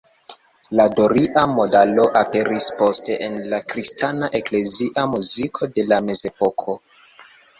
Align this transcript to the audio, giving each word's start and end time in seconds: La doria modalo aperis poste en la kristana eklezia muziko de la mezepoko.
La 0.77 0.85
doria 0.99 1.41
modalo 1.51 2.05
aperis 2.21 2.69
poste 2.79 3.17
en 3.27 3.37
la 3.53 3.59
kristana 3.73 4.31
eklezia 4.41 5.05
muziko 5.13 5.69
de 5.77 5.87
la 5.93 6.03
mezepoko. 6.09 6.79